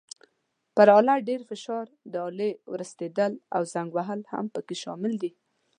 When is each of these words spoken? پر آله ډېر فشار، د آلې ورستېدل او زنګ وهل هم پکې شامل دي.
پر 0.75 0.87
آله 0.97 1.15
ډېر 1.27 1.41
فشار، 1.49 1.85
د 2.11 2.13
آلې 2.27 2.51
ورستېدل 2.71 3.33
او 3.55 3.61
زنګ 3.73 3.89
وهل 3.97 4.21
هم 4.31 4.45
پکې 4.53 4.75
شامل 4.83 5.13
دي. 5.21 5.31